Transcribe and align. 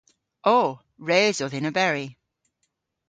O. 0.51 0.61
Res 1.09 1.37
o 1.45 1.51
dhyn 1.51 1.69
oberi. 1.71 2.05